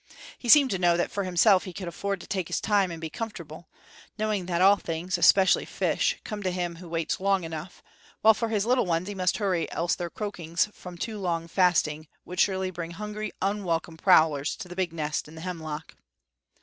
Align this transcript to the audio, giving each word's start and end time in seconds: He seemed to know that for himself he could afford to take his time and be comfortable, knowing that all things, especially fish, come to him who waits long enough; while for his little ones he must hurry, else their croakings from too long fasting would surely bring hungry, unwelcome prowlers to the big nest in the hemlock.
He 0.39 0.49
seemed 0.49 0.71
to 0.71 0.79
know 0.79 0.97
that 0.97 1.11
for 1.11 1.25
himself 1.25 1.65
he 1.65 1.73
could 1.73 1.87
afford 1.87 2.21
to 2.21 2.25
take 2.27 2.47
his 2.47 2.59
time 2.59 2.89
and 2.89 2.99
be 2.99 3.11
comfortable, 3.11 3.69
knowing 4.17 4.47
that 4.47 4.59
all 4.59 4.77
things, 4.77 5.15
especially 5.15 5.63
fish, 5.63 6.17
come 6.23 6.41
to 6.41 6.49
him 6.49 6.77
who 6.77 6.89
waits 6.89 7.19
long 7.19 7.43
enough; 7.43 7.83
while 8.21 8.33
for 8.33 8.49
his 8.49 8.65
little 8.65 8.87
ones 8.87 9.07
he 9.07 9.13
must 9.13 9.37
hurry, 9.37 9.71
else 9.71 9.93
their 9.93 10.09
croakings 10.09 10.69
from 10.73 10.97
too 10.97 11.19
long 11.19 11.47
fasting 11.47 12.07
would 12.25 12.39
surely 12.39 12.71
bring 12.71 12.89
hungry, 12.97 13.31
unwelcome 13.43 13.95
prowlers 13.95 14.55
to 14.55 14.67
the 14.67 14.75
big 14.75 14.91
nest 14.91 15.27
in 15.27 15.35
the 15.35 15.41
hemlock. 15.41 15.93